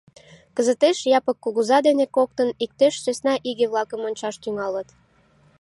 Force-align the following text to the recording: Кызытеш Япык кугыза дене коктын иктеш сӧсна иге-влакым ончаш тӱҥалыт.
Кызытеш 0.55 0.97
Япык 1.17 1.37
кугыза 1.43 1.77
дене 1.87 2.05
коктын 2.15 2.49
иктеш 2.63 2.93
сӧсна 3.03 3.33
иге-влакым 3.49 4.01
ончаш 4.07 4.35
тӱҥалыт. 4.43 4.87